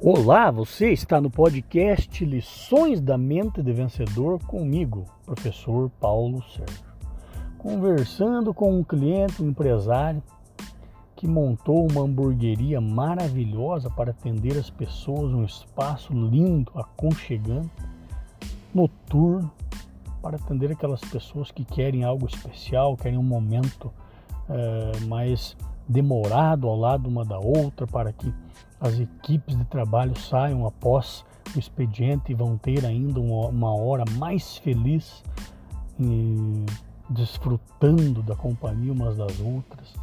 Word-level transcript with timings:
Olá, 0.00 0.48
você 0.48 0.92
está 0.92 1.20
no 1.20 1.28
podcast 1.28 2.24
Lições 2.24 3.00
da 3.00 3.18
Mente 3.18 3.60
de 3.60 3.72
Vencedor 3.72 4.38
comigo, 4.44 5.04
professor 5.26 5.90
Paulo 5.98 6.40
Sérgio. 6.52 6.84
Conversando 7.58 8.54
com 8.54 8.78
um 8.78 8.84
cliente, 8.84 9.42
um 9.42 9.48
empresário 9.48 10.22
que 11.16 11.26
montou 11.26 11.84
uma 11.90 12.02
hamburgueria 12.02 12.80
maravilhosa 12.80 13.90
para 13.90 14.12
atender 14.12 14.56
as 14.56 14.70
pessoas, 14.70 15.32
um 15.32 15.44
espaço 15.44 16.12
lindo, 16.12 16.70
aconchegante, 16.76 17.68
noturno, 18.72 19.50
para 20.22 20.36
atender 20.36 20.70
aquelas 20.70 21.00
pessoas 21.00 21.50
que 21.50 21.64
querem 21.64 22.04
algo 22.04 22.24
especial, 22.24 22.96
querem 22.96 23.18
um 23.18 23.24
momento 23.24 23.92
é, 24.48 25.00
mais 25.06 25.56
demorado 25.88 26.68
ao 26.68 26.76
lado 26.76 27.08
uma 27.08 27.24
da 27.24 27.38
outra 27.38 27.86
para 27.86 28.12
que 28.12 28.32
as 28.80 28.98
equipes 28.98 29.56
de 29.56 29.64
trabalho 29.64 30.18
saiam 30.18 30.66
após 30.66 31.24
o 31.54 31.58
expediente 31.58 32.30
e 32.30 32.34
vão 32.34 32.58
ter 32.58 32.84
ainda 32.84 33.20
uma 33.20 33.74
hora 33.74 34.04
mais 34.18 34.58
feliz 34.58 35.24
desfrutando 37.08 38.22
da 38.22 38.36
companhia 38.36 38.92
umas 38.92 39.16
das 39.16 39.40
outras. 39.40 39.94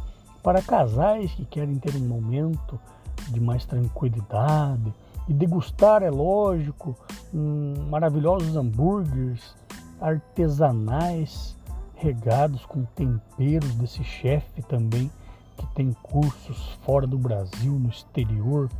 Para 0.42 0.60
casais 0.60 1.32
que 1.32 1.44
querem 1.44 1.76
ter 1.76 1.94
um 1.96 2.06
momento 2.06 2.78
de 3.28 3.40
mais 3.40 3.64
tranquilidade 3.64 4.92
e 5.28 5.32
degustar, 5.32 6.02
é 6.02 6.10
lógico, 6.10 6.96
um, 7.32 7.74
maravilhosos 7.88 8.56
hambúrgueres 8.56 9.54
artesanais 10.00 11.56
regados 11.94 12.66
com 12.66 12.84
temperos 12.84 13.74
desse 13.76 14.04
chefe 14.04 14.62
também 14.62 15.10
que 15.56 15.66
tem 15.74 15.92
cursos 16.02 16.78
fora 16.82 17.06
do 17.06 17.18
Brasil, 17.18 17.72
no 17.72 17.88
exterior, 17.88 18.70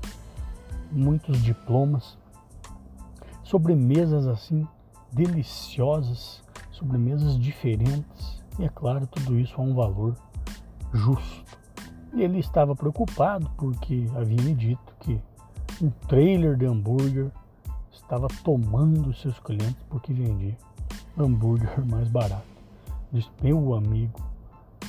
muitos 0.90 1.42
diplomas, 1.42 2.18
sobremesas 3.42 4.26
assim 4.26 4.66
deliciosas, 5.12 6.42
sobremesas 6.70 7.38
diferentes, 7.38 8.42
e 8.58 8.64
é 8.64 8.68
claro, 8.68 9.06
tudo 9.06 9.38
isso 9.38 9.54
a 9.60 9.64
um 9.64 9.74
valor 9.74 10.16
justo. 10.92 11.58
E 12.14 12.22
ele 12.22 12.38
estava 12.38 12.74
preocupado 12.74 13.50
porque 13.56 14.06
havia 14.14 14.42
me 14.42 14.54
dito 14.54 14.94
que 15.00 15.20
um 15.82 15.90
trailer 16.08 16.56
de 16.56 16.66
hambúrguer 16.66 17.30
estava 17.92 18.28
tomando 18.42 19.12
seus 19.14 19.38
clientes 19.40 19.82
porque 19.88 20.12
vendia 20.12 20.56
hambúrguer 21.18 21.84
mais 21.84 22.08
barato. 22.08 22.46
Disse, 23.12 23.30
meu 23.42 23.74
amigo, 23.74 24.20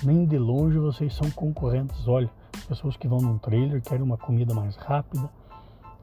nem 0.03 0.26
de 0.26 0.38
longe 0.38 0.78
vocês 0.78 1.14
são 1.14 1.30
concorrentes. 1.31 2.08
Olha, 2.08 2.30
as 2.56 2.64
pessoas 2.66 2.98
que 2.98 3.08
vão 3.08 3.20
num 3.20 3.38
trailer 3.38 3.81
querem 3.81 4.04
uma 4.04 4.17
comida 4.17 4.54
mais 4.54 4.76
rápida, 4.76 5.30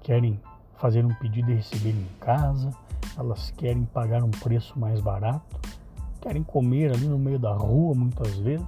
querem 0.02 0.40
fazer 0.76 1.04
um 1.04 1.14
pedido 1.14 1.50
e 1.50 1.54
receber 1.54 1.90
em 1.90 2.06
casa, 2.20 2.70
elas 3.16 3.50
querem 3.52 3.84
pagar 3.84 4.22
um 4.22 4.30
preço 4.30 4.78
mais 4.78 5.00
barato, 5.00 5.60
querem 6.20 6.42
comer 6.42 6.92
ali 6.92 7.06
no 7.06 7.18
meio 7.18 7.38
da 7.38 7.52
rua 7.52 7.94
muitas 7.94 8.34
vezes, 8.36 8.66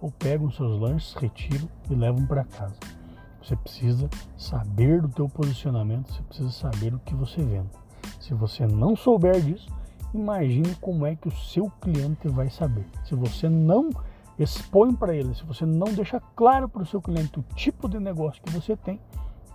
ou 0.00 0.10
pegam 0.10 0.50
seus 0.50 0.78
lanches, 0.80 1.14
retiram 1.14 1.68
e 1.90 1.94
levam 1.94 2.26
para 2.26 2.44
casa. 2.44 2.76
Você 3.42 3.56
precisa 3.56 4.08
saber 4.36 5.00
do 5.00 5.08
teu 5.08 5.28
posicionamento, 5.28 6.12
você 6.12 6.22
precisa 6.22 6.50
saber 6.50 6.94
o 6.94 6.98
que 7.00 7.14
você 7.14 7.42
vende. 7.42 7.70
Se 8.20 8.34
você 8.34 8.66
não 8.66 8.94
souber 8.94 9.40
disso, 9.40 9.68
imagine 10.14 10.74
como 10.76 11.06
é 11.06 11.16
que 11.16 11.28
o 11.28 11.36
seu 11.36 11.70
cliente 11.80 12.28
vai 12.28 12.50
saber. 12.50 12.86
Se 13.04 13.14
você 13.14 13.48
não 13.48 13.90
expõe 14.42 14.94
para 14.94 15.14
ele, 15.14 15.34
se 15.34 15.44
você 15.44 15.66
não 15.66 15.92
deixa 15.92 16.20
claro 16.34 16.68
para 16.68 16.82
o 16.82 16.86
seu 16.86 17.00
cliente 17.00 17.38
o 17.38 17.44
tipo 17.54 17.88
de 17.88 17.98
negócio 17.98 18.42
que 18.42 18.52
você 18.52 18.76
tem, 18.76 19.00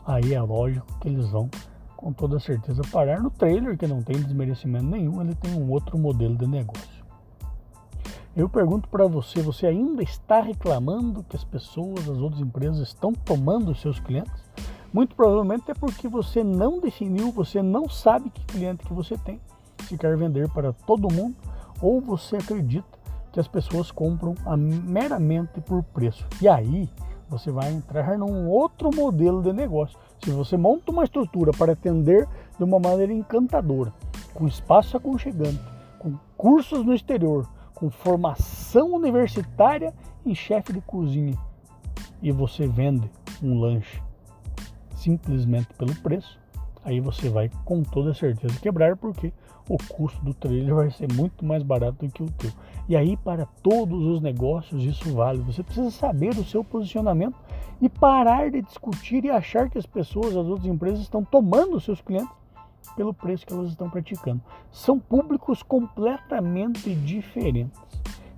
aí 0.05 0.33
é 0.33 0.41
lógico 0.41 0.85
que 0.99 1.07
eles 1.07 1.29
vão 1.29 1.49
com 1.95 2.13
toda 2.13 2.39
certeza 2.39 2.81
parar 2.91 3.21
no 3.21 3.31
trailer, 3.31 3.77
que 3.77 3.87
não 3.87 4.03
tem 4.03 4.21
desmerecimento 4.21 4.85
nenhum, 4.85 5.21
ele 5.21 5.33
tem 5.35 5.53
um 5.55 5.71
outro 5.71 5.97
modelo 5.97 6.35
de 6.35 6.45
negócio. 6.45 7.03
Eu 8.35 8.49
pergunto 8.49 8.89
para 8.89 9.07
você, 9.07 9.41
você 9.41 9.65
ainda 9.65 10.03
está 10.03 10.41
reclamando 10.41 11.23
que 11.23 11.37
as 11.37 11.43
pessoas, 11.43 12.01
as 12.01 12.17
outras 12.17 12.41
empresas 12.41 12.89
estão 12.89 13.13
tomando 13.13 13.71
os 13.71 13.79
seus 13.79 13.99
clientes? 13.99 14.43
Muito 14.91 15.15
provavelmente 15.15 15.71
é 15.71 15.73
porque 15.73 16.07
você 16.07 16.43
não 16.43 16.79
definiu, 16.79 17.31
você 17.31 17.61
não 17.61 17.89
sabe 17.89 18.29
que 18.29 18.45
cliente 18.45 18.85
que 18.85 18.93
você 18.93 19.17
tem, 19.17 19.39
se 19.87 19.97
quer 19.97 20.15
vender 20.17 20.49
para 20.49 20.73
todo 20.73 21.13
mundo, 21.13 21.35
ou 21.81 22.01
você 22.01 22.35
acredita 22.35 22.94
que 23.35 23.39
as 23.41 23.49
pessoas 23.49 23.91
compram 23.91 24.33
meramente 24.57 25.59
por 25.59 25.83
preço. 25.83 26.25
E 26.41 26.47
aí 26.47 26.89
você 27.27 27.51
vai 27.51 27.69
entrar 27.69 28.17
num 28.17 28.47
outro 28.47 28.89
modelo 28.95 29.43
de 29.43 29.51
negócio. 29.51 29.99
Se 30.23 30.31
você 30.31 30.55
monta 30.55 30.89
uma 30.89 31.03
estrutura 31.03 31.51
para 31.51 31.73
atender 31.73 32.25
de 32.57 32.63
uma 32.63 32.79
maneira 32.79 33.11
encantadora, 33.11 33.93
com 34.33 34.47
espaço 34.47 34.95
aconchegante, 34.95 35.59
com 35.99 36.13
cursos 36.37 36.85
no 36.85 36.93
exterior, 36.93 37.45
com 37.73 37.89
formação 37.89 38.93
universitária 38.93 39.93
em 40.25 40.33
chefe 40.33 40.71
de 40.71 40.79
cozinha, 40.79 41.37
e 42.21 42.31
você 42.31 42.65
vende 42.65 43.11
um 43.43 43.59
lanche 43.59 44.01
simplesmente 44.95 45.73
pelo 45.73 45.93
preço, 45.95 46.39
aí 46.85 46.99
você 46.99 47.27
vai 47.29 47.49
com 47.65 47.81
toda 47.81 48.13
certeza 48.13 48.59
quebrar, 48.59 48.95
porque 48.95 49.33
o 49.67 49.77
custo 49.89 50.23
do 50.23 50.33
trailer 50.33 50.75
vai 50.75 50.91
ser 50.91 51.11
muito 51.11 51.43
mais 51.43 51.63
barato 51.63 52.05
do 52.05 52.11
que 52.11 52.21
o 52.21 52.29
teu. 52.29 52.51
E 52.87 52.95
aí, 52.95 53.17
para 53.17 53.47
todos 53.63 54.05
os 54.05 54.21
negócios, 54.21 54.83
isso 54.83 55.11
vale. 55.13 55.39
Você 55.39 55.63
precisa 55.63 55.89
saber 55.89 56.29
o 56.37 56.45
seu 56.45 56.63
posicionamento 56.63 57.35
e 57.81 57.89
parar 57.89 58.51
de 58.51 58.61
discutir 58.61 59.25
e 59.25 59.31
achar 59.31 59.69
que 59.69 59.77
as 59.77 59.85
pessoas, 59.87 60.27
as 60.27 60.45
outras 60.45 60.67
empresas, 60.67 60.99
estão 60.99 61.23
tomando 61.23 61.77
os 61.77 61.83
seus 61.83 61.99
clientes 61.99 62.31
pelo 62.95 63.13
preço 63.13 63.45
que 63.47 63.53
elas 63.53 63.69
estão 63.69 63.89
praticando. 63.89 64.39
São 64.71 64.99
públicos 64.99 65.63
completamente 65.63 66.93
diferentes. 66.93 67.81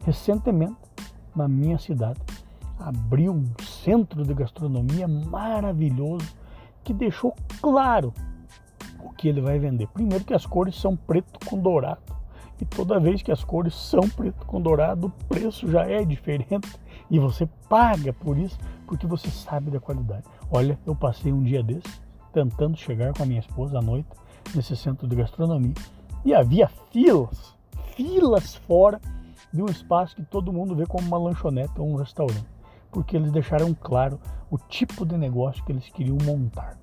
Recentemente, 0.06 0.78
na 1.36 1.50
minha 1.50 1.78
cidade, 1.78 2.22
abriu 2.80 3.34
um 3.34 3.46
centro 3.62 4.24
de 4.24 4.34
gastronomia 4.34 5.08
maravilhoso 5.08 6.26
que 6.84 6.94
deixou 6.94 7.36
claro 7.62 8.14
que 9.18 9.28
ele 9.28 9.42
vai 9.42 9.58
vender. 9.58 9.88
Primeiro 9.88 10.24
que 10.24 10.34
as 10.34 10.46
cores 10.46 10.76
são 10.76 10.96
preto 10.96 11.46
com 11.46 11.58
dourado. 11.58 12.16
E 12.60 12.66
toda 12.66 13.00
vez 13.00 13.22
que 13.22 13.32
as 13.32 13.44
cores 13.44 13.76
são 13.76 14.02
preto 14.10 14.46
com 14.46 14.62
dourado, 14.62 15.08
o 15.08 15.26
preço 15.26 15.70
já 15.70 15.84
é 15.84 16.04
diferente 16.04 16.80
e 17.10 17.20
você 17.20 17.48
paga 17.70 18.12
por 18.14 18.38
isso 18.38 18.58
porque 18.86 19.06
você 19.06 19.30
sabe 19.30 19.70
da 19.70 19.80
qualidade. 19.80 20.24
Olha, 20.52 20.80
eu 20.86 20.96
passei 20.96 21.32
um 21.32 21.44
dia 21.44 21.62
desse 21.62 22.02
tentando 22.34 22.78
chegar 22.78 23.14
com 23.14 23.24
a 23.24 23.26
minha 23.26 23.40
esposa 23.40 23.78
à 23.78 23.82
noite 23.82 24.08
nesse 24.56 24.76
centro 24.76 25.08
de 25.08 25.16
gastronomia 25.16 25.74
e 26.26 26.34
havia 26.34 26.68
filas, 26.92 27.56
filas 27.96 28.56
fora 28.56 29.00
de 29.54 29.62
um 29.62 29.68
espaço 29.68 30.16
que 30.16 30.24
todo 30.24 30.54
mundo 30.54 30.76
vê 30.76 30.86
como 30.86 31.08
uma 31.08 31.18
lanchonete 31.18 31.80
ou 31.80 31.90
um 31.90 31.96
restaurante, 31.96 32.46
porque 32.92 33.16
eles 33.16 33.32
deixaram 33.32 33.74
claro 33.74 34.20
o 34.50 34.58
tipo 34.58 35.06
de 35.06 35.16
negócio 35.16 35.64
que 35.64 35.72
eles 35.72 35.90
queriam 35.90 36.18
montar 36.24 36.78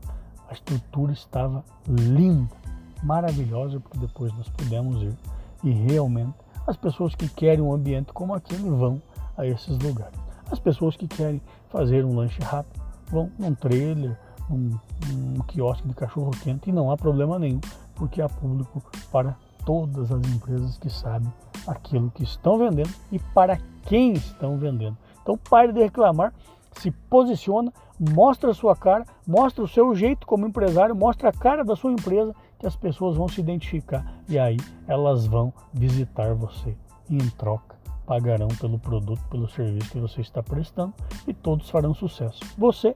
a 0.48 0.52
estrutura 0.52 1.12
estava 1.12 1.64
linda, 1.86 2.54
maravilhosa, 3.02 3.80
porque 3.80 3.98
depois 3.98 4.32
nós 4.34 4.48
pudemos 4.48 5.02
ir 5.02 5.16
e 5.62 5.70
realmente 5.70 6.34
as 6.66 6.76
pessoas 6.76 7.14
que 7.14 7.28
querem 7.28 7.60
um 7.60 7.72
ambiente 7.72 8.12
como 8.12 8.34
aquele 8.34 8.68
vão 8.70 9.00
a 9.36 9.46
esses 9.46 9.78
lugares. 9.78 10.18
As 10.50 10.58
pessoas 10.58 10.96
que 10.96 11.06
querem 11.06 11.40
fazer 11.68 12.04
um 12.04 12.16
lanche 12.16 12.40
rápido 12.42 12.82
vão 13.10 13.30
num 13.38 13.54
trailer, 13.54 14.16
num, 14.48 14.78
num 15.08 15.40
quiosque 15.46 15.88
de 15.88 15.94
cachorro 15.94 16.30
quente 16.42 16.70
e 16.70 16.72
não 16.72 16.90
há 16.90 16.96
problema 16.96 17.38
nenhum, 17.38 17.60
porque 17.94 18.20
há 18.20 18.28
público 18.28 18.82
para 19.10 19.36
todas 19.64 20.10
as 20.10 20.22
empresas 20.28 20.76
que 20.78 20.90
sabem 20.90 21.32
aquilo 21.66 22.10
que 22.10 22.22
estão 22.22 22.58
vendendo 22.58 22.90
e 23.10 23.18
para 23.18 23.58
quem 23.86 24.12
estão 24.12 24.58
vendendo. 24.58 24.96
Então 25.22 25.38
pare 25.38 25.72
de 25.72 25.80
reclamar, 25.80 26.32
se 26.80 26.90
posiciona, 26.90 27.72
mostra 27.98 28.50
a 28.50 28.54
sua 28.54 28.74
cara, 28.74 29.04
mostra 29.26 29.62
o 29.62 29.68
seu 29.68 29.94
jeito 29.94 30.26
como 30.26 30.46
empresário, 30.46 30.94
mostra 30.94 31.28
a 31.28 31.32
cara 31.32 31.64
da 31.64 31.76
sua 31.76 31.92
empresa 31.92 32.34
que 32.58 32.66
as 32.66 32.76
pessoas 32.76 33.16
vão 33.16 33.28
se 33.28 33.40
identificar 33.40 34.04
e 34.28 34.38
aí 34.38 34.56
elas 34.86 35.26
vão 35.26 35.52
visitar 35.72 36.34
você 36.34 36.76
e 37.08 37.16
em 37.16 37.30
troca 37.30 37.74
pagarão 38.06 38.48
pelo 38.48 38.78
produto, 38.78 39.22
pelo 39.30 39.48
serviço 39.48 39.90
que 39.90 40.00
você 40.00 40.20
está 40.20 40.42
prestando 40.42 40.92
e 41.26 41.32
todos 41.32 41.70
farão 41.70 41.94
sucesso. 41.94 42.40
Você 42.58 42.94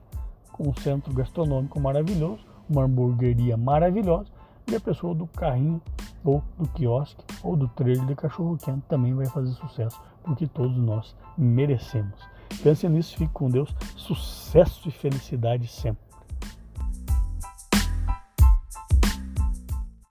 com 0.51 0.69
um 0.69 0.75
centro 0.75 1.13
gastronômico 1.13 1.79
maravilhoso, 1.79 2.45
uma 2.69 2.83
hamburgueria 2.83 3.55
maravilhosa 3.55 4.29
e 4.69 4.75
a 4.75 4.79
pessoa 4.79 5.15
do 5.15 5.25
carrinho 5.25 5.81
ou 6.23 6.43
do 6.57 6.67
quiosque 6.69 7.23
ou 7.43 7.55
do 7.55 7.67
trailer 7.69 8.05
de 8.05 8.15
cachorro 8.15 8.57
quente 8.57 8.83
também 8.87 9.13
vai 9.13 9.25
fazer 9.25 9.51
sucesso, 9.51 9.99
porque 10.23 10.47
todos 10.47 10.77
nós 10.77 11.15
merecemos. 11.37 12.19
Pense 12.63 12.87
nisso, 12.89 13.15
fique 13.15 13.33
com 13.33 13.49
Deus. 13.49 13.73
Sucesso 13.95 14.87
e 14.89 14.91
felicidade 14.91 15.67
sempre. 15.67 16.08